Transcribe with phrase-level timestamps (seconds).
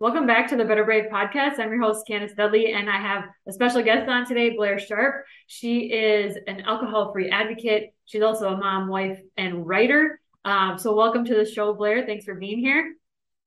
[0.00, 1.58] Welcome back to the Better Brave podcast.
[1.58, 5.24] I'm your host, Candace Dudley, and I have a special guest on today, Blair Sharp.
[5.48, 7.92] She is an alcohol free advocate.
[8.04, 10.20] She's also a mom, wife, and writer.
[10.44, 12.06] Um, so, welcome to the show, Blair.
[12.06, 12.94] Thanks for being here.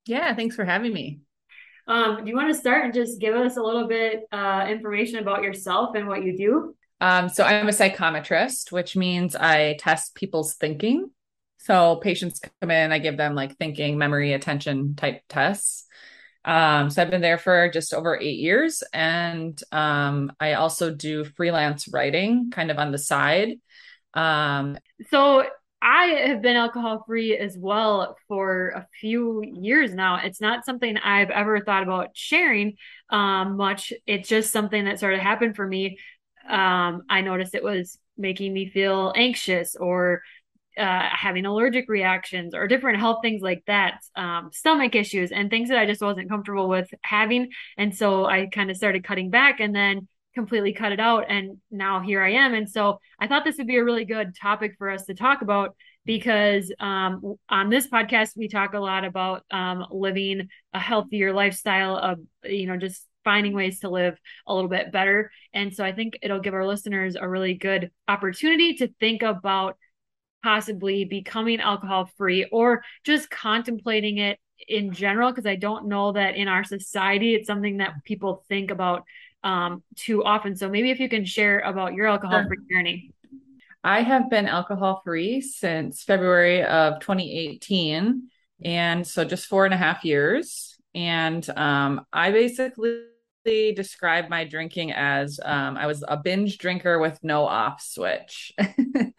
[0.06, 1.22] Yeah, thanks for having me.
[1.88, 5.20] Um, do you want to start and just give us a little bit uh, information
[5.20, 6.76] about yourself and what you do?
[7.00, 11.12] Um, so, I'm a psychometrist, which means I test people's thinking.
[11.60, 15.86] So, patients come in, I give them like thinking, memory, attention type tests.
[16.44, 18.84] Um, so I've been there for just over eight years.
[18.94, 23.60] And um, I also do freelance writing kind of on the side.
[24.14, 24.78] Um,
[25.10, 25.44] so
[25.82, 30.20] I have been alcohol free as well for a few years now.
[30.24, 32.76] It's not something I've ever thought about sharing
[33.10, 33.92] um, much.
[34.06, 35.98] It's just something that sort of happened for me.
[36.48, 40.22] Um, I noticed it was making me feel anxious or
[40.78, 45.70] uh, having allergic reactions or different health things like that, um, stomach issues and things
[45.70, 47.50] that I just wasn't comfortable with having.
[47.78, 51.26] And so I kind of started cutting back and then completely cut it out.
[51.30, 52.54] And now here I am.
[52.54, 55.42] And so I thought this would be a really good topic for us to talk
[55.42, 61.34] about because um, on this podcast, we talk a lot about um, living a healthier
[61.34, 65.32] lifestyle of, you know, just finding ways to live a little bit better.
[65.54, 69.78] And so I think it'll give our listeners a really good opportunity to think about
[70.44, 76.36] possibly becoming alcohol free or just contemplating it in general because I don't know that
[76.36, 79.04] in our society it's something that people think about
[79.44, 80.56] um, too often.
[80.56, 83.12] So maybe if you can share about your alcohol free journey.
[83.84, 88.30] I have been alcohol free since February of 2018.
[88.64, 90.78] And so just four and a half years.
[90.94, 93.06] And um, I basically
[93.46, 98.54] describe my drinking as um, I was a binge drinker with no off switch.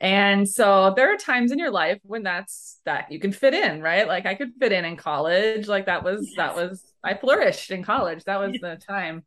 [0.00, 3.82] and so there are times in your life when that's that you can fit in,
[3.82, 4.06] right?
[4.06, 5.66] Like I could fit in in college.
[5.66, 6.36] Like that was yes.
[6.36, 8.24] that was I flourished in college.
[8.24, 9.24] That was the time.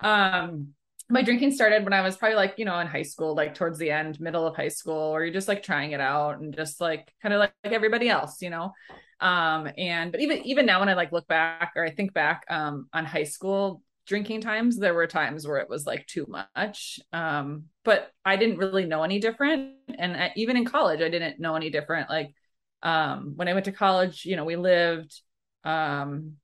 [0.00, 0.68] Um
[1.10, 3.78] my drinking started when I was probably like, you know, in high school, like towards
[3.78, 6.80] the end, middle of high school, where you're just like trying it out and just
[6.80, 8.72] like kind of like, like everybody else, you know.
[9.20, 12.44] Um, and but even even now when I like look back or I think back
[12.48, 17.00] um on high school, drinking times there were times where it was like too much
[17.12, 19.72] um but i didn't really know any different.
[19.98, 22.10] And I, even in college i didn't know any different.
[22.10, 22.34] Like
[22.82, 25.20] um when i went to college you know we lived
[25.64, 26.34] um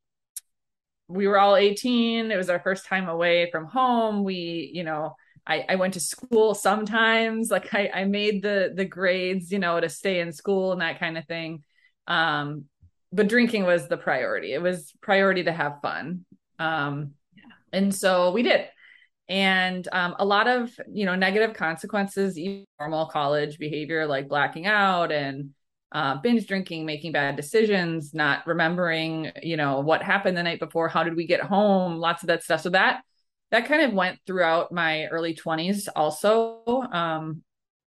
[1.08, 4.24] we were all 18 it was our first time away from home.
[4.24, 5.16] We you know
[5.46, 7.50] I, I went to school sometimes.
[7.50, 11.00] Like I, I made the the grades you know to stay in school and that
[11.00, 11.64] kind of thing.
[12.06, 12.64] Um
[13.12, 14.52] but drinking was the priority.
[14.52, 16.24] It was priority to have fun.
[16.58, 17.14] Um
[17.72, 18.66] and so we did.
[19.28, 22.38] And um, a lot of, you know, negative consequences,
[22.80, 25.50] normal college behavior like blacking out and
[25.92, 30.88] uh, binge drinking, making bad decisions, not remembering, you know, what happened the night before,
[30.88, 32.60] how did we get home, lots of that stuff.
[32.60, 33.02] So that
[33.50, 37.42] that kind of went throughout my early 20s also um,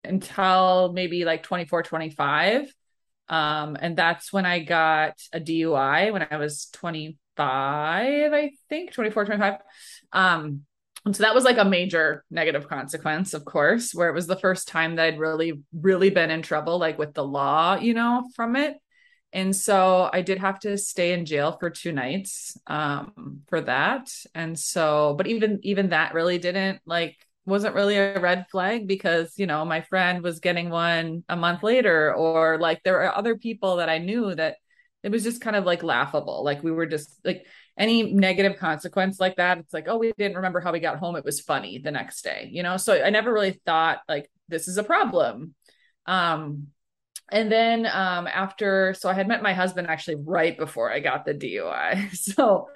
[0.03, 2.73] until maybe like 24, 25.
[3.27, 8.93] Um, and that's when I got a DUI when I was 20, 25, I think,
[8.93, 9.55] 24, 25.
[10.11, 10.61] Um,
[11.05, 14.35] and so that was like a major negative consequence, of course, where it was the
[14.35, 18.29] first time that I'd really, really been in trouble, like with the law, you know,
[18.35, 18.77] from it.
[19.33, 24.11] And so I did have to stay in jail for two nights um, for that.
[24.35, 29.33] And so, but even even that really didn't like wasn't really a red flag because
[29.37, 33.37] you know my friend was getting one a month later, or like there were other
[33.37, 34.57] people that I knew that
[35.03, 36.43] it was just kind of like laughable.
[36.43, 37.45] Like we were just like
[37.77, 39.57] any negative consequence like that.
[39.57, 41.15] It's like, oh, we didn't remember how we got home.
[41.15, 42.77] It was funny the next day, you know?
[42.77, 45.55] So I never really thought like this is a problem.
[46.05, 46.67] Um,
[47.31, 51.25] and then um, after, so I had met my husband actually right before I got
[51.25, 52.13] the DUI.
[52.15, 52.67] So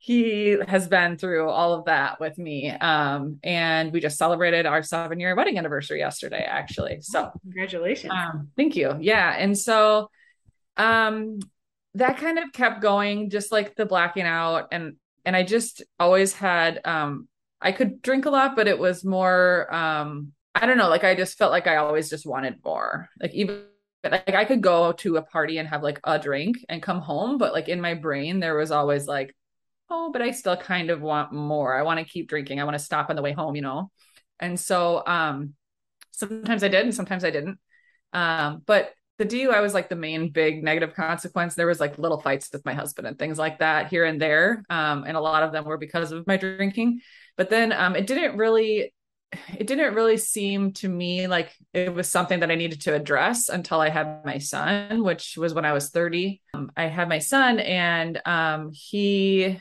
[0.00, 2.70] he has been through all of that with me.
[2.70, 7.00] Um, and we just celebrated our seven year wedding anniversary yesterday, actually.
[7.02, 8.12] So congratulations.
[8.14, 8.96] Um, thank you.
[9.00, 9.34] Yeah.
[9.36, 10.10] And so
[10.76, 11.40] um
[11.98, 16.32] that kind of kept going just like the blacking out and and i just always
[16.32, 17.28] had um
[17.60, 21.14] i could drink a lot but it was more um i don't know like i
[21.14, 23.08] just felt like i always just wanted more.
[23.20, 23.64] Like even
[24.04, 27.36] like i could go to a party and have like a drink and come home
[27.36, 29.34] but like in my brain there was always like
[29.90, 31.74] oh but i still kind of want more.
[31.76, 32.60] I want to keep drinking.
[32.60, 33.90] I want to stop on the way home you know?
[34.38, 35.54] And so um
[36.12, 37.58] sometimes i did and sometimes i didn't.
[38.12, 41.54] Um but the DUI was like the main big negative consequence.
[41.54, 44.64] There was like little fights with my husband and things like that here and there.
[44.70, 47.00] Um, and a lot of them were because of my drinking.
[47.36, 48.94] But then um, it didn't really
[49.58, 53.48] it didn't really seem to me like it was something that I needed to address
[53.50, 56.40] until I had my son, which was when I was 30.
[56.54, 59.60] Um, I had my son and um, he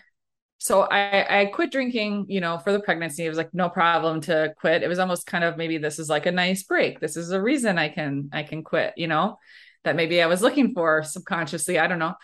[0.59, 3.25] so I, I quit drinking, you know, for the pregnancy.
[3.25, 4.81] It was like no problem to quit.
[4.83, 6.99] It was almost kind of maybe this is like a nice break.
[6.99, 9.37] This is a reason I can I can quit, you know,
[9.83, 11.77] that maybe I was looking for subconsciously.
[11.77, 12.15] I don't know.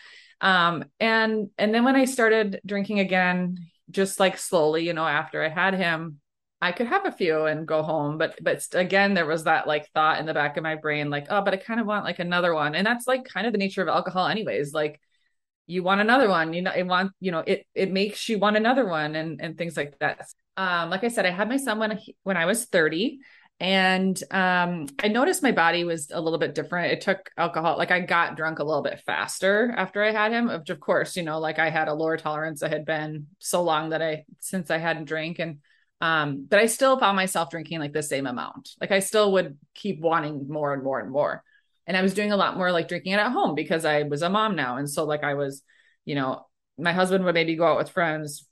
[0.41, 3.57] Um, and and then when I started drinking again,
[3.91, 6.19] just like slowly, you know, after I had him,
[6.59, 8.17] I could have a few and go home.
[8.17, 11.27] But but again, there was that like thought in the back of my brain, like,
[11.29, 12.73] oh, but I kind of want like another one.
[12.73, 14.73] And that's like kind of the nature of alcohol, anyways.
[14.73, 14.99] Like
[15.65, 18.57] you want another one you know it want you know it it makes you want
[18.57, 20.27] another one and and things like that.
[20.57, 23.19] Um like i said i had my son when when i was 30
[23.59, 26.91] and um i noticed my body was a little bit different.
[26.91, 30.49] It took alcohol like i got drunk a little bit faster after i had him
[30.49, 33.63] of, of course you know like i had a lower tolerance i had been so
[33.63, 35.59] long that i since i hadn't drank and
[36.01, 38.71] um but i still found myself drinking like the same amount.
[38.81, 41.43] Like i still would keep wanting more and more and more
[41.87, 44.21] and I was doing a lot more like drinking it at home because I was
[44.21, 44.77] a mom now.
[44.77, 45.63] And so like I was,
[46.05, 46.45] you know,
[46.77, 48.47] my husband would maybe go out with friends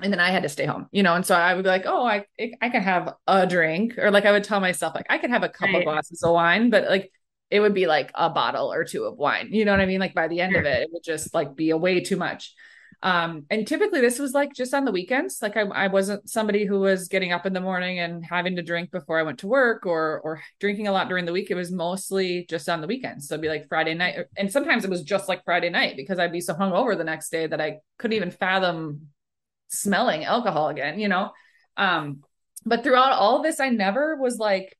[0.00, 1.86] and then I had to stay home, you know, and so I would be like,
[1.86, 2.24] oh, I
[2.60, 5.42] I can have a drink, or like I would tell myself like I could have
[5.42, 5.84] a couple right.
[5.84, 7.10] glasses of wine, but like
[7.50, 10.00] it would be like a bottle or two of wine, you know what I mean?
[10.00, 12.54] Like by the end of it, it would just like be a way too much.
[13.02, 15.40] Um, and typically this was like just on the weekends.
[15.40, 18.62] Like I, I wasn't somebody who was getting up in the morning and having to
[18.62, 21.50] drink before I went to work or or drinking a lot during the week.
[21.50, 23.28] It was mostly just on the weekends.
[23.28, 24.26] So it'd be like Friday night.
[24.36, 27.30] And sometimes it was just like Friday night because I'd be so hungover the next
[27.30, 29.08] day that I couldn't even fathom
[29.68, 31.30] smelling alcohol again, you know?
[31.76, 32.22] Um,
[32.64, 34.76] but throughout all of this, I never was like,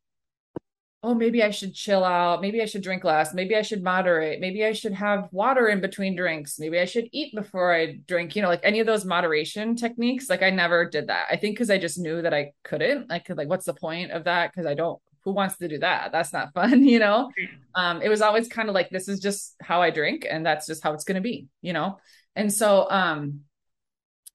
[1.03, 2.41] oh, maybe I should chill out.
[2.41, 3.33] Maybe I should drink less.
[3.33, 4.41] Maybe I should moderate.
[4.41, 6.59] Maybe I should have water in between drinks.
[6.59, 10.29] Maybe I should eat before I drink, you know, like any of those moderation techniques.
[10.29, 11.27] Like I never did that.
[11.31, 13.09] I think because I just knew that I couldn't.
[13.09, 14.51] Like, like what's the point of that?
[14.51, 16.11] Because I don't, who wants to do that?
[16.11, 17.31] That's not fun, you know?
[17.77, 20.67] Um, it was always kind of like, this is just how I drink and that's
[20.67, 21.99] just how it's going to be, you know?
[22.35, 23.43] And so, um,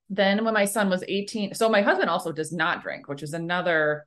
[0.09, 3.33] then when my son was 18, so my husband also does not drink, which is
[3.33, 4.05] another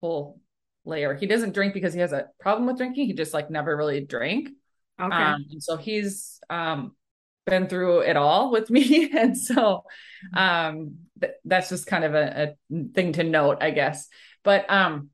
[0.00, 0.40] whole
[0.84, 1.14] layer.
[1.14, 3.06] He doesn't drink because he has a problem with drinking.
[3.06, 4.50] He just like never really drank.
[5.00, 5.14] Okay.
[5.16, 6.94] Um, and so he's um,
[7.46, 9.10] been through it all with me.
[9.16, 9.84] and so
[10.34, 14.08] um, th- that's just kind of a, a, thing to note, I guess.
[14.42, 15.10] But um,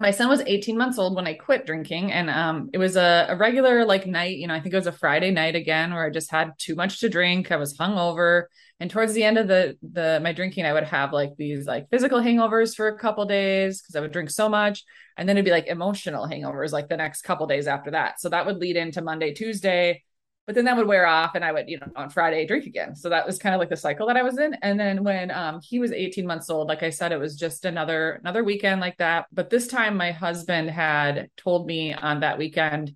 [0.00, 2.12] my son was 18 months old when I quit drinking.
[2.12, 4.86] And um, it was a, a regular like night, you know, I think it was
[4.86, 7.52] a Friday night again where I just had too much to drink.
[7.52, 8.44] I was hungover.
[8.80, 11.88] And towards the end of the the my drinking, I would have like these like
[11.90, 14.82] physical hangovers for a couple days because I would drink so much
[15.16, 18.28] and then it'd be like emotional hangovers like the next couple days after that so
[18.28, 20.02] that would lead into monday tuesday
[20.46, 22.94] but then that would wear off and i would you know on friday drink again
[22.94, 25.30] so that was kind of like the cycle that i was in and then when
[25.30, 28.80] um, he was 18 months old like i said it was just another another weekend
[28.80, 32.94] like that but this time my husband had told me on that weekend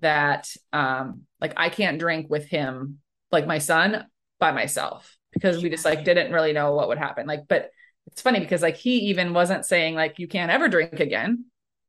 [0.00, 2.98] that um like i can't drink with him
[3.30, 4.06] like my son
[4.38, 7.70] by myself because we just like didn't really know what would happen like but
[8.08, 11.44] it's funny because like he even wasn't saying like you can't ever drink again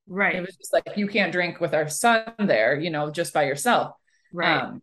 [0.07, 0.35] Right.
[0.35, 3.43] It was just like, you can't drink with our son there, you know, just by
[3.43, 3.95] yourself.
[4.33, 4.61] Right.
[4.61, 4.81] Um,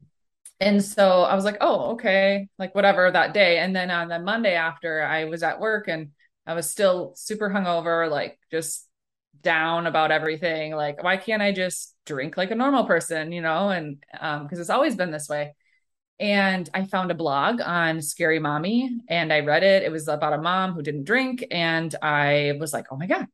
[0.60, 3.58] and so I was like, oh, okay, like whatever that day.
[3.58, 6.10] And then on the Monday after, I was at work and
[6.46, 8.86] I was still super hungover, like just
[9.40, 10.74] down about everything.
[10.74, 13.70] Like, why can't I just drink like a normal person, you know?
[13.70, 15.54] And um, because it's always been this way.
[16.18, 19.82] And I found a blog on Scary Mommy and I read it.
[19.82, 21.46] It was about a mom who didn't drink.
[21.50, 23.26] And I was like, oh my God,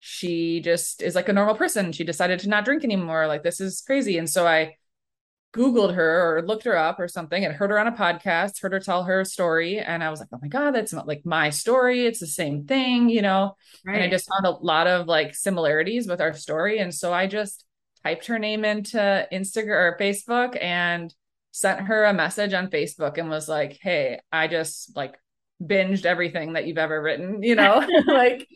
[0.00, 1.92] she just is like a normal person.
[1.92, 3.28] She decided to not drink anymore.
[3.28, 4.18] Like, this is crazy.
[4.18, 4.74] And so I
[5.58, 8.72] Googled her or looked her up or something and heard her on a podcast, heard
[8.72, 9.80] her tell her story.
[9.80, 12.06] And I was like, oh my God, that's not like my story.
[12.06, 13.56] It's the same thing, you know?
[13.84, 13.96] Right.
[13.96, 16.78] And I just found a lot of like similarities with our story.
[16.78, 17.64] And so I just
[18.04, 21.12] typed her name into Instagram or Facebook and
[21.50, 25.16] sent her a message on Facebook and was like, hey, I just like
[25.60, 27.84] binged everything that you've ever written, you know?
[28.06, 28.46] like,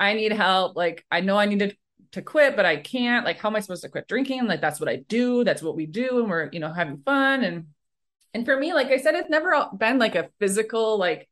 [0.00, 0.76] I need help.
[0.76, 1.76] Like, I know I need to
[2.22, 3.24] quit, but I can't.
[3.24, 4.46] Like, how am I supposed to quit drinking?
[4.46, 5.44] Like, that's what I do.
[5.44, 6.20] That's what we do.
[6.20, 7.44] And we're, you know, having fun.
[7.44, 7.66] And,
[8.32, 11.28] and for me, like I said, it's never been like a physical, like,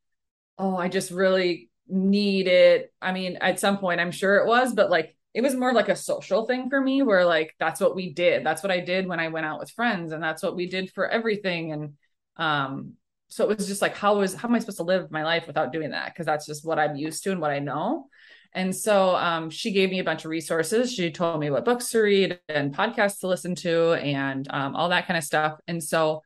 [0.59, 2.93] oh, I just really need it.
[3.01, 5.89] I mean, at some point, I'm sure it was, but like, it was more like
[5.89, 9.07] a social thing for me where like that's what we did that's what i did
[9.07, 11.95] when i went out with friends and that's what we did for everything and
[12.37, 12.93] um
[13.29, 15.47] so it was just like how was how am i supposed to live my life
[15.47, 18.07] without doing that because that's just what i'm used to and what i know
[18.55, 20.93] And so um, she gave me a bunch of resources.
[20.93, 24.91] She told me what books to read and podcasts to listen to and um, all
[24.91, 25.59] that kind of stuff.
[25.67, 26.23] And so,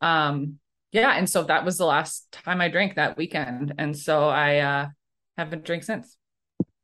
[0.00, 0.58] um,
[0.90, 1.12] yeah.
[1.12, 3.74] And so that was the last time I drank that weekend.
[3.78, 4.86] And so I uh,
[5.36, 6.16] haven't drank since.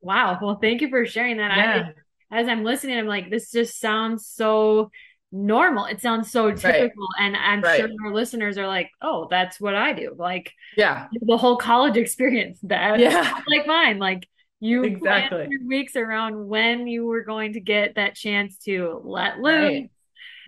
[0.00, 0.38] Wow.
[0.40, 1.56] Well, thank you for sharing that.
[1.56, 1.88] Yeah.
[2.30, 4.90] I, as I'm listening, I'm like, this just sounds so
[5.34, 5.86] normal.
[5.86, 7.08] It sounds so typical.
[7.18, 7.26] Right.
[7.26, 7.80] And I'm right.
[7.80, 10.14] sure our listeners are like, oh, that's what I do.
[10.16, 13.98] Like, yeah, the whole college experience that yeah, like mine.
[13.98, 14.28] Like
[14.60, 19.38] you exactly your weeks around when you were going to get that chance to let
[19.38, 19.90] loose right.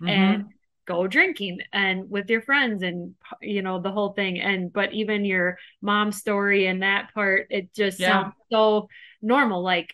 [0.01, 0.07] mm-hmm.
[0.07, 0.45] and
[0.85, 5.25] go drinking and with your friends and you know the whole thing and but even
[5.25, 8.23] your mom story and that part it just yeah.
[8.23, 8.87] sounds so
[9.21, 9.93] normal like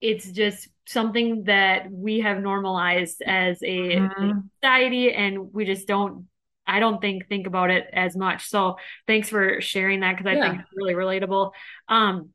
[0.00, 4.38] it's just something that we have normalized as a, mm-hmm.
[4.60, 6.26] society and we just don't
[6.66, 8.48] I don't think think about it as much.
[8.48, 8.76] So
[9.08, 10.50] thanks for sharing that because I yeah.
[10.50, 11.50] think it's really relatable.
[11.88, 12.30] Um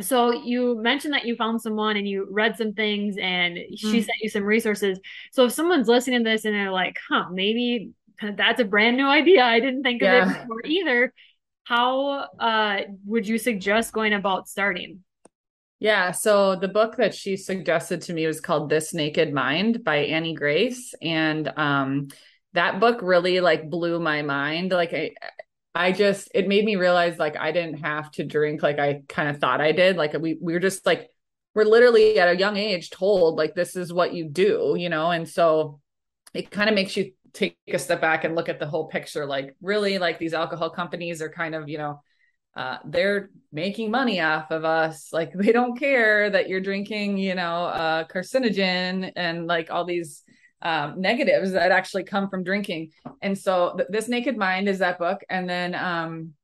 [0.00, 3.74] so you mentioned that you found someone and you read some things and mm-hmm.
[3.74, 4.98] she sent you some resources.
[5.32, 9.06] So if someone's listening to this and they're like, huh, maybe that's a brand new
[9.06, 9.44] idea.
[9.44, 10.30] I didn't think of yeah.
[10.30, 11.12] it before either.
[11.64, 15.02] How uh would you suggest going about starting?
[15.78, 16.12] Yeah.
[16.12, 20.34] So the book that she suggested to me was called This Naked Mind by Annie
[20.34, 20.94] Grace.
[21.02, 22.08] And um,
[22.54, 24.72] that book really like blew my mind.
[24.72, 25.10] Like I,
[25.76, 29.28] I just, it made me realize like I didn't have to drink like I kind
[29.28, 29.96] of thought I did.
[29.96, 31.10] Like we, we were just like,
[31.54, 35.10] we're literally at a young age told like this is what you do, you know?
[35.10, 35.80] And so
[36.32, 39.26] it kind of makes you take a step back and look at the whole picture.
[39.26, 42.02] Like really like these alcohol companies are kind of, you know,
[42.54, 45.12] uh, they're making money off of us.
[45.12, 50.22] Like they don't care that you're drinking, you know, uh, carcinogen and like all these
[50.62, 52.92] um, negatives that actually come from drinking.
[53.22, 55.22] And so th- this Naked Mind is that book.
[55.28, 56.34] And then um,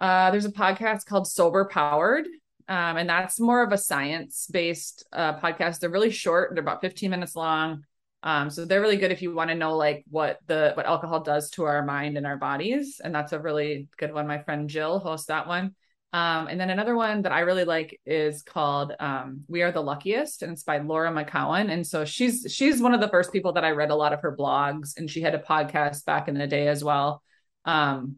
[0.00, 2.26] uh, there's a podcast called Sober Powered.
[2.68, 5.80] Um, and that's more of a science based uh, podcast.
[5.80, 6.54] They're really short.
[6.54, 7.84] They're about 15 minutes long.
[8.22, 11.20] Um, so they're really good if you want to know like what the what alcohol
[11.20, 14.26] does to our mind and our bodies, and that's a really good one.
[14.26, 15.74] My friend Jill hosts that one.
[16.12, 19.82] Um, and then another one that I really like is called um, "We Are the
[19.82, 21.70] Luckiest," and it's by Laura McKowen.
[21.70, 24.22] And so she's she's one of the first people that I read a lot of
[24.22, 27.22] her blogs, and she had a podcast back in the day as well.
[27.64, 28.16] Um,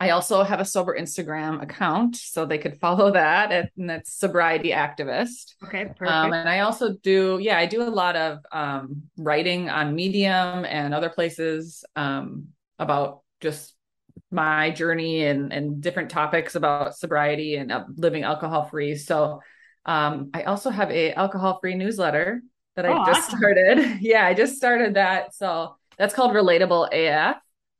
[0.00, 4.12] I also have a sober Instagram account, so they could follow that, at, and that's
[4.12, 5.54] sobriety activist.
[5.64, 6.10] Okay, perfect.
[6.10, 10.64] Um, and I also do, yeah, I do a lot of um, writing on Medium
[10.64, 12.48] and other places um,
[12.78, 13.74] about just
[14.30, 18.96] my journey and and different topics about sobriety and uh, living alcohol free.
[18.96, 19.40] So
[19.86, 22.42] um, I also have a alcohol free newsletter
[22.76, 23.38] that I oh, just awesome.
[23.38, 23.98] started.
[24.00, 25.34] Yeah, I just started that.
[25.34, 27.38] So that's called Relatable AF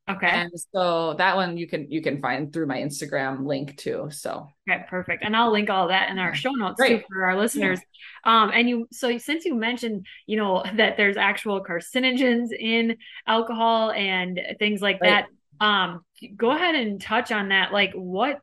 [0.09, 0.27] Okay.
[0.27, 4.09] And so that one you can you can find through my Instagram link too.
[4.11, 5.23] So okay, perfect.
[5.23, 7.01] And I'll link all that in our show notes Great.
[7.01, 7.79] too for our listeners.
[8.25, 8.43] Yeah.
[8.43, 13.91] Um, and you so since you mentioned, you know, that there's actual carcinogens in alcohol
[13.91, 15.11] and things like right.
[15.11, 15.27] that,
[15.61, 16.05] um,
[16.37, 17.73] go ahead and touch on that.
[17.73, 18.41] Like what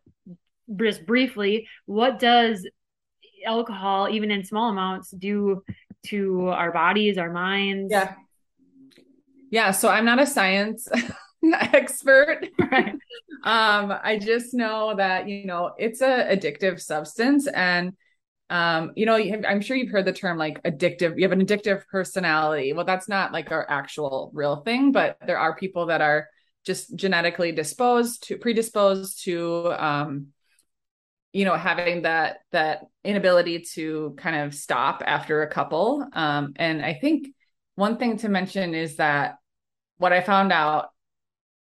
[0.75, 2.67] just briefly, what does
[3.45, 5.63] alcohol, even in small amounts, do
[6.07, 7.91] to our bodies, our minds?
[7.91, 8.13] Yeah.
[9.51, 9.72] Yeah.
[9.72, 10.88] So I'm not a science
[11.53, 12.48] expert.
[12.60, 12.93] Right.
[13.43, 17.93] um, I just know that, you know, it's a addictive substance and
[18.50, 21.84] um, you know, I'm sure you've heard the term like addictive, you have an addictive
[21.88, 22.74] personality.
[22.74, 26.27] Well, that's not like our actual real thing, but there are people that are
[26.65, 30.27] just genetically disposed to predisposed to um,
[31.34, 36.84] you know having that that inability to kind of stop after a couple um, and
[36.84, 37.27] i think
[37.75, 39.36] one thing to mention is that
[39.98, 40.89] what i found out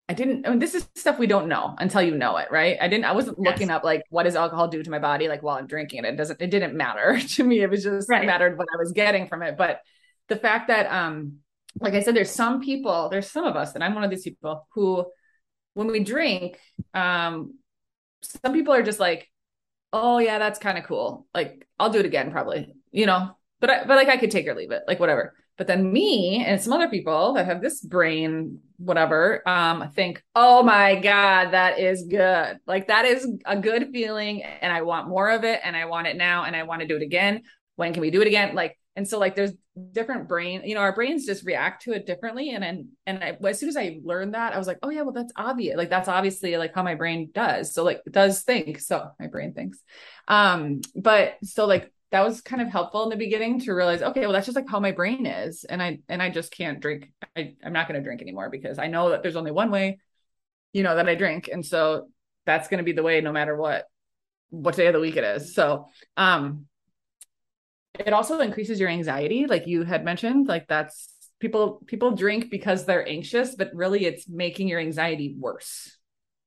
[0.09, 2.77] I didn't, I mean, this is stuff we don't know until you know it, right?
[2.81, 3.49] I didn't, I wasn't yes.
[3.49, 5.29] looking up like, what does alcohol do to my body?
[5.29, 7.61] Like while I'm drinking it, it doesn't, it didn't matter to me.
[7.61, 8.25] It was just right.
[8.25, 9.55] mattered what I was getting from it.
[9.57, 9.79] But
[10.27, 11.37] the fact that, um,
[11.79, 14.23] like I said, there's some people, there's some of us, and I'm one of these
[14.23, 15.05] people who,
[15.73, 16.59] when we drink,
[16.93, 17.57] um,
[18.21, 19.29] some people are just like,
[19.93, 21.27] oh yeah, that's kind of cool.
[21.33, 24.47] Like I'll do it again, probably, you know, but I, but like I could take
[24.47, 25.33] or leave it, like whatever.
[25.57, 30.63] But then me and some other people that have this brain, whatever, um, think, oh
[30.63, 32.57] my God, that is good.
[32.65, 34.41] Like that is a good feeling.
[34.41, 35.59] And I want more of it.
[35.63, 36.45] And I want it now.
[36.45, 37.43] And I want to do it again.
[37.75, 38.55] When can we do it again?
[38.55, 39.51] Like, and so like there's
[39.91, 42.51] different brain, you know, our brains just react to it differently.
[42.51, 45.01] And and and I, as soon as I learned that, I was like, oh yeah,
[45.01, 45.77] well that's obvious.
[45.77, 47.73] Like that's obviously like how my brain does.
[47.73, 48.79] So like it does think.
[48.79, 49.79] So my brain thinks.
[50.27, 54.21] Um, but so like that was kind of helpful in the beginning to realize okay
[54.21, 57.09] well that's just like how my brain is and i and i just can't drink
[57.37, 59.99] I, i'm not going to drink anymore because i know that there's only one way
[60.73, 62.09] you know that i drink and so
[62.45, 63.85] that's going to be the way no matter what
[64.51, 65.55] what day of the week it is.
[65.55, 66.67] So, um,
[67.99, 70.47] it also increases your anxiety, like you had mentioned.
[70.47, 75.97] Like that's people people drink because they're anxious, but really it's making your anxiety worse.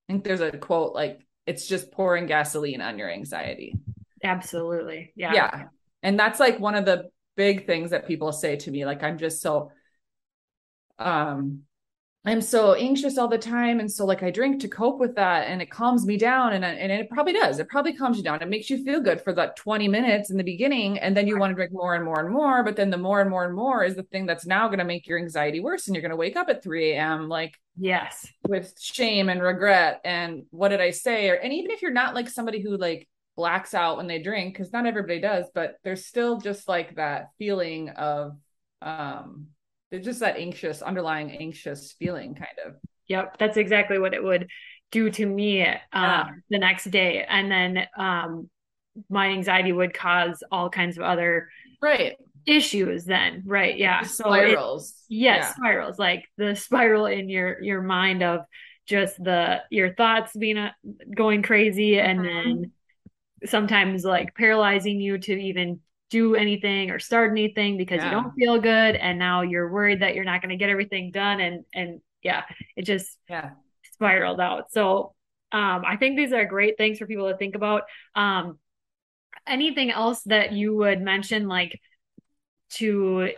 [0.08, 3.74] I think there's a quote like it's just pouring gasoline on your anxiety.
[4.22, 5.12] Absolutely.
[5.16, 5.34] Yeah.
[5.34, 5.64] Yeah.
[6.02, 9.18] And that's like one of the big things that people say to me like I'm
[9.18, 9.72] just so
[10.98, 11.62] um
[12.26, 13.80] I'm so anxious all the time.
[13.80, 16.54] And so like I drink to cope with that and it calms me down.
[16.54, 17.58] And, and it probably does.
[17.58, 18.40] It probably calms you down.
[18.40, 20.98] It makes you feel good for that 20 minutes in the beginning.
[20.98, 22.64] And then you want to drink more and more and more.
[22.64, 24.86] But then the more and more and more is the thing that's now going to
[24.86, 25.86] make your anxiety worse.
[25.86, 27.28] And you're going to wake up at 3 a.m.
[27.28, 30.00] like, yes, with shame and regret.
[30.02, 31.28] And what did I say?
[31.28, 34.54] Or, and even if you're not like somebody who like blacks out when they drink,
[34.54, 38.38] because not everybody does, but there's still just like that feeling of,
[38.80, 39.48] um,
[39.94, 42.74] it's just that anxious, underlying anxious feeling, kind of.
[43.08, 44.48] Yep, that's exactly what it would
[44.90, 46.26] do to me um, yeah.
[46.50, 48.48] the next day, and then um,
[49.10, 51.48] my anxiety would cause all kinds of other
[51.82, 53.04] right issues.
[53.04, 53.76] Then, right?
[53.76, 54.90] Yeah, so spirals.
[55.10, 55.54] It, yes, yeah.
[55.54, 58.40] spirals, like the spiral in your your mind of
[58.86, 60.74] just the your thoughts being a,
[61.14, 62.08] going crazy, mm-hmm.
[62.08, 62.72] and then
[63.46, 65.80] sometimes like paralyzing you to even
[66.14, 68.04] do anything or start anything because yeah.
[68.04, 71.10] you don't feel good and now you're worried that you're not going to get everything
[71.10, 72.44] done and and yeah
[72.76, 73.50] it just yeah.
[73.94, 74.70] spiraled out.
[74.70, 75.12] So
[75.50, 77.82] um i think these are great things for people to think about.
[78.14, 78.60] Um
[79.44, 81.80] anything else that you would mention like
[82.74, 83.30] to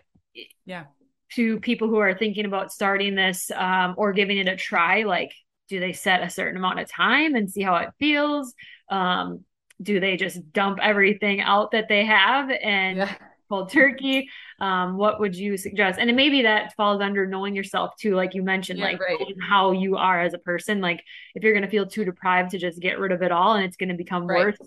[0.66, 0.84] yeah.
[1.32, 5.32] to people who are thinking about starting this um or giving it a try like
[5.70, 8.52] do they set a certain amount of time and see how it feels?
[8.90, 9.45] Um
[9.80, 13.14] do they just dump everything out that they have and yeah.
[13.48, 14.28] cold turkey?
[14.58, 15.98] Um, what would you suggest?
[15.98, 19.18] And maybe that falls under knowing yourself too, like you mentioned, yeah, like right.
[19.48, 20.80] how you are as a person.
[20.80, 21.02] Like
[21.34, 23.76] if you're gonna feel too deprived to just get rid of it all and it's
[23.76, 24.46] gonna become right.
[24.46, 24.58] worse,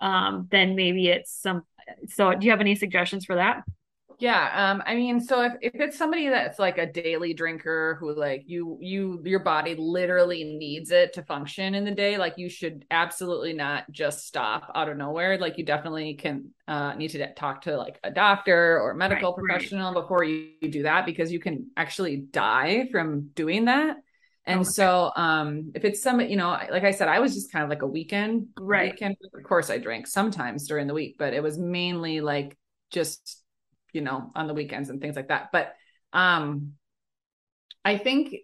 [0.00, 1.62] um, then maybe it's some.
[2.08, 3.62] So, do you have any suggestions for that?
[4.18, 8.14] Yeah, um, I mean, so if, if it's somebody that's like a daily drinker who
[8.14, 12.48] like you you your body literally needs it to function in the day, like you
[12.48, 15.38] should absolutely not just stop out of nowhere.
[15.38, 19.34] Like you definitely can uh, need to talk to like a doctor or a medical
[19.34, 20.00] right, professional right.
[20.00, 23.96] before you, you do that because you can actually die from doing that.
[24.46, 24.68] And okay.
[24.68, 27.70] so, um, if it's some, you know, like I said, I was just kind of
[27.70, 28.92] like a weekend, right?
[28.92, 29.16] Weekend.
[29.34, 32.56] Of course, I drank sometimes during the week, but it was mainly like
[32.90, 33.42] just
[33.94, 35.50] you know, on the weekends and things like that.
[35.52, 35.74] But
[36.12, 36.74] um
[37.84, 38.36] I think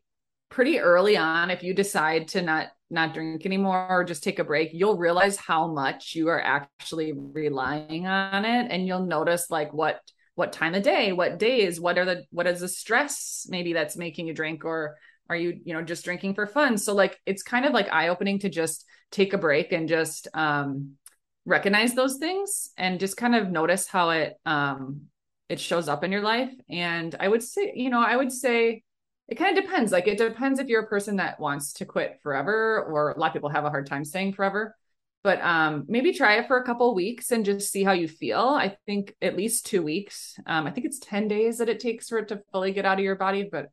[0.50, 4.44] pretty early on if you decide to not not drink anymore or just take a
[4.44, 8.66] break, you'll realize how much you are actually relying on it.
[8.70, 10.00] And you'll notice like what
[10.34, 13.96] what time of day, what days, what are the what is the stress maybe that's
[13.96, 14.64] making you drink?
[14.64, 14.96] Or
[15.28, 16.76] are you you know just drinking for fun?
[16.78, 20.28] So like it's kind of like eye opening to just take a break and just
[20.34, 20.96] um
[21.44, 25.02] recognize those things and just kind of notice how it um
[25.50, 26.52] it shows up in your life.
[26.70, 28.84] And I would say, you know, I would say
[29.26, 29.90] it kind of depends.
[29.90, 33.26] Like it depends if you're a person that wants to quit forever, or a lot
[33.26, 34.76] of people have a hard time staying forever.
[35.24, 38.38] But um, maybe try it for a couple weeks and just see how you feel.
[38.38, 40.38] I think at least two weeks.
[40.46, 42.98] Um, I think it's 10 days that it takes for it to fully get out
[42.98, 43.48] of your body.
[43.50, 43.70] But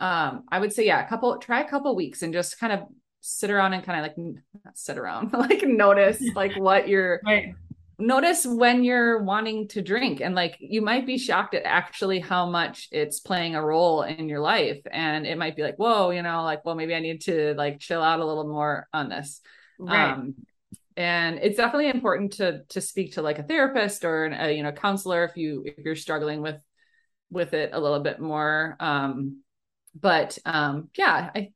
[0.00, 2.80] um, I would say, yeah, a couple, try a couple weeks and just kind of
[3.20, 4.36] sit around and kind of like
[4.74, 7.54] sit around, like notice like what you're right
[7.98, 12.48] notice when you're wanting to drink and like you might be shocked at actually how
[12.48, 16.22] much it's playing a role in your life and it might be like whoa you
[16.22, 19.40] know like well maybe i need to like chill out a little more on this
[19.78, 20.12] right.
[20.12, 20.34] um
[20.96, 24.72] and it's definitely important to to speak to like a therapist or a you know
[24.72, 26.56] counselor if you if you're struggling with
[27.30, 29.40] with it a little bit more um
[29.94, 31.50] but um yeah i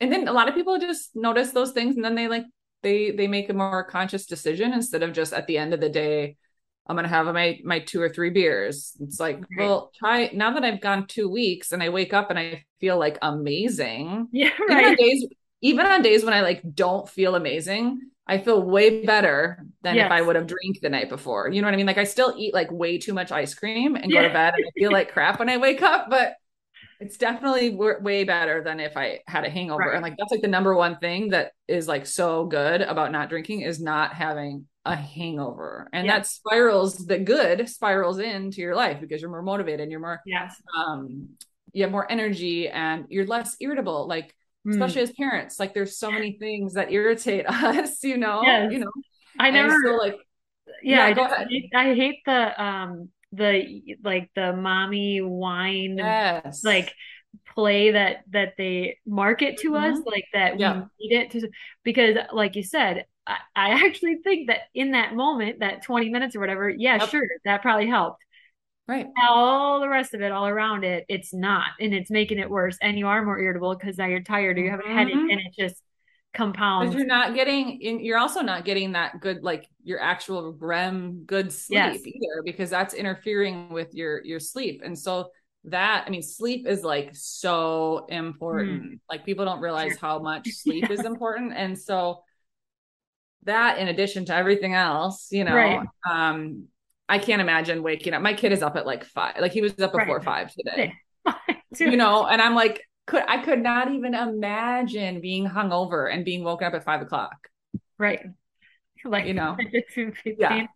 [0.00, 2.44] and then a lot of people just notice those things and then they like
[2.82, 5.88] they they make a more conscious decision instead of just at the end of the
[5.88, 6.36] day
[6.86, 9.66] i'm going to have my my two or three beers it's like right.
[9.66, 12.98] well try now that i've gone two weeks and i wake up and i feel
[12.98, 14.70] like amazing yeah right.
[14.70, 15.26] even on days
[15.60, 20.06] even on days when i like don't feel amazing i feel way better than yes.
[20.06, 22.04] if i would have drank the night before you know what i mean like i
[22.04, 24.22] still eat like way too much ice cream and yeah.
[24.22, 26.34] go to bed and i feel like crap when i wake up but
[27.02, 29.82] it's definitely w- way better than if I had a hangover.
[29.82, 29.94] Right.
[29.94, 33.28] And like that's like the number one thing that is like so good about not
[33.28, 35.88] drinking is not having a hangover.
[35.92, 36.18] And yeah.
[36.18, 40.20] that spirals the good spirals into your life because you're more motivated and you're more
[40.24, 40.54] yes.
[40.78, 41.30] um
[41.72, 44.06] you have more energy and you're less irritable.
[44.06, 44.32] Like
[44.64, 44.70] mm.
[44.70, 48.42] especially as parents, like there's so many things that irritate us, you know.
[48.44, 48.72] Yes.
[48.72, 48.92] You know.
[49.40, 50.18] I never so, like
[50.84, 56.62] yeah, yeah I, hate, I hate the um the like the mommy wine yes.
[56.64, 56.92] like
[57.54, 59.94] play that that they market to mm-hmm.
[59.94, 60.82] us like that yeah.
[61.00, 61.48] we need it to
[61.82, 66.34] because like you said I, I actually think that in that moment, that 20 minutes
[66.34, 67.08] or whatever, yeah, yep.
[67.08, 68.24] sure, that probably helped.
[68.88, 69.06] Right.
[69.22, 71.68] All the rest of it, all around it, it's not.
[71.80, 72.76] And it's making it worse.
[72.82, 75.30] And you are more irritable because now you're tired or you have a headache mm-hmm.
[75.30, 75.80] and it just
[76.34, 76.94] compounds.
[76.94, 81.76] You're not getting you're also not getting that good like your actual REM good sleep
[81.76, 82.00] yes.
[82.06, 84.82] either because that's interfering with your your sleep.
[84.84, 85.30] And so
[85.64, 88.82] that I mean sleep is like so important.
[88.82, 89.00] Mm.
[89.10, 91.52] Like people don't realize how much sleep is important.
[91.54, 92.22] And so
[93.44, 95.86] that in addition to everything else, you know, right.
[96.10, 96.68] um
[97.08, 98.22] I can't imagine waking up.
[98.22, 99.36] My kid is up at like five.
[99.38, 100.24] Like he was up before right.
[100.24, 100.94] five today.
[101.78, 106.44] you know, and I'm like, could I could not even imagine being hungover and being
[106.44, 107.48] woken up at five o'clock.
[107.98, 108.20] Right.
[109.04, 109.56] Like you know,
[110.24, 110.66] yeah.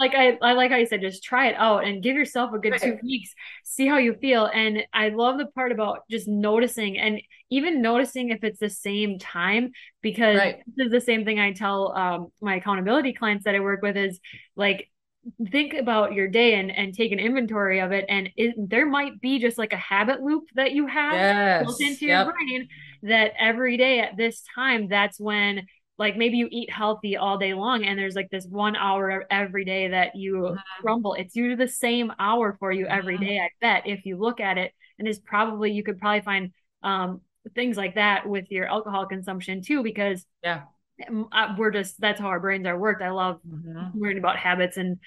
[0.00, 2.58] like I, I like how you said, just try it out and give yourself a
[2.58, 2.80] good right.
[2.80, 4.46] two weeks, see how you feel.
[4.46, 9.20] And I love the part about just noticing and even noticing if it's the same
[9.20, 9.70] time
[10.02, 10.62] because right.
[10.76, 13.96] this is the same thing I tell um, my accountability clients that I work with
[13.96, 14.18] is
[14.56, 14.90] like
[15.50, 19.20] think about your day and and take an inventory of it and it, there might
[19.20, 21.64] be just like a habit loop that you have yes.
[21.64, 22.26] built into yep.
[22.26, 22.68] your brain
[23.02, 25.66] that every day at this time that's when
[25.98, 29.64] like maybe you eat healthy all day long and there's like this one hour every
[29.64, 30.82] day that you mm-hmm.
[30.82, 33.24] crumble it's usually the same hour for you every mm-hmm.
[33.24, 36.52] day i bet if you look at it and is probably you could probably find
[36.82, 37.20] um
[37.54, 40.62] things like that with your alcohol consumption too because yeah
[41.58, 43.02] we're just that's how our brains are worked.
[43.02, 43.98] I love mm-hmm.
[43.98, 44.98] learning about habits and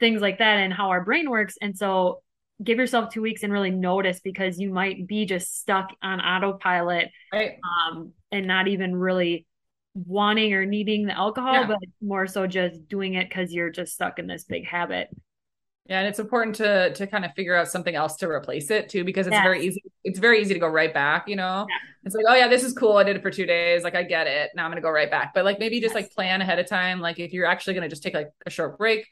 [0.00, 1.56] things like that and how our brain works.
[1.60, 2.22] And so
[2.62, 7.10] give yourself two weeks and really notice because you might be just stuck on autopilot
[7.32, 7.56] right.
[7.90, 9.46] um, and not even really
[9.94, 11.66] wanting or needing the alcohol, yeah.
[11.66, 15.08] but more so just doing it because you're just stuck in this big habit.
[15.88, 18.88] Yeah, and it's important to to kind of figure out something else to replace it
[18.88, 19.44] too, because it's yes.
[19.44, 19.82] very easy.
[20.02, 21.28] It's very easy to go right back.
[21.28, 21.76] You know, yeah.
[22.04, 22.96] it's like, oh yeah, this is cool.
[22.96, 23.84] I did it for two days.
[23.84, 24.50] Like I get it.
[24.56, 25.32] Now I'm gonna go right back.
[25.32, 26.04] But like maybe just yes.
[26.04, 27.00] like plan ahead of time.
[27.00, 29.06] Like if you're actually gonna just take like a short break,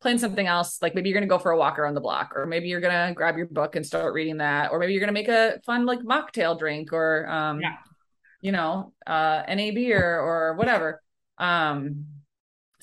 [0.00, 0.80] plan something else.
[0.80, 3.12] Like maybe you're gonna go for a walk around the block, or maybe you're gonna
[3.14, 6.00] grab your book and start reading that, or maybe you're gonna make a fun like
[6.00, 7.76] mocktail drink, or um, yeah.
[8.40, 11.02] you know, uh, NA beer or whatever.
[11.36, 12.06] Um,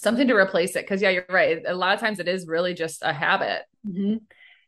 [0.01, 2.73] something to replace it because yeah you're right a lot of times it is really
[2.73, 4.15] just a habit mm-hmm.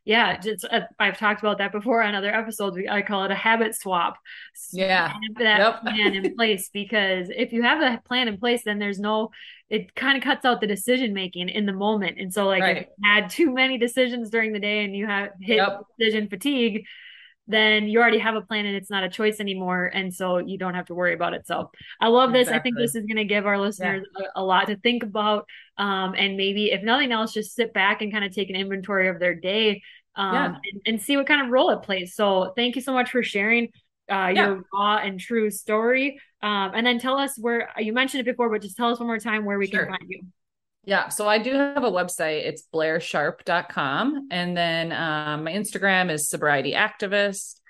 [0.04, 3.34] yeah just uh, i've talked about that before on other episodes i call it a
[3.34, 4.16] habit swap
[4.72, 5.80] yeah that yep.
[5.82, 9.30] plan in place because if you have a plan in place then there's no
[9.70, 12.76] it kind of cuts out the decision making in the moment and so like right.
[12.76, 15.80] if you had too many decisions during the day and you have hit yep.
[15.98, 16.84] decision fatigue
[17.46, 19.86] then you already have a plan and it's not a choice anymore.
[19.86, 21.46] And so you don't have to worry about it.
[21.46, 22.48] So I love this.
[22.48, 22.58] Exactly.
[22.58, 24.26] I think this is going to give our listeners yeah.
[24.34, 25.46] a, a, lot to think about.
[25.76, 29.08] Um, and maybe if nothing else, just sit back and kind of take an inventory
[29.08, 29.82] of their day
[30.16, 30.46] um, yeah.
[30.46, 32.14] and, and, see what kind of role it plays.
[32.14, 33.64] So thank you so much for sharing
[34.10, 34.46] uh, yeah.
[34.46, 36.20] your raw and true story.
[36.40, 39.06] Um, and then tell us where you mentioned it before, but just tell us one
[39.06, 39.86] more time where we sure.
[39.86, 40.22] can find you.
[40.86, 41.08] Yeah.
[41.08, 42.44] So I do have a website.
[42.44, 44.28] It's blairsharp.com.
[44.30, 47.60] And then um, my Instagram is sobriety activist.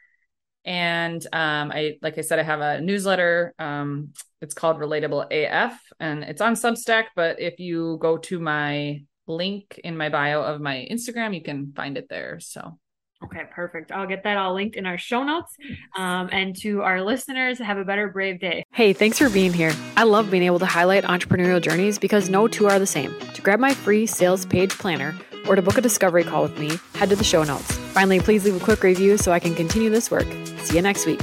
[0.65, 3.55] And um, I, like I said, I have a newsletter.
[3.59, 7.05] Um, it's called Relatable AF and it's on Substack.
[7.15, 11.73] But if you go to my link in my bio of my Instagram, you can
[11.75, 12.41] find it there.
[12.41, 12.79] So
[13.25, 13.91] Okay, perfect.
[13.91, 15.57] I'll get that all linked in our show notes.
[15.97, 18.67] Um, and to our listeners, have a better, brave day.
[18.73, 19.73] Hey, thanks for being here.
[19.97, 23.15] I love being able to highlight entrepreneurial journeys because no two are the same.
[23.35, 25.15] To grab my free sales page planner
[25.49, 27.73] or to book a discovery call with me, head to the show notes.
[27.93, 30.27] Finally, please leave a quick review so I can continue this work.
[30.63, 31.21] See you next week.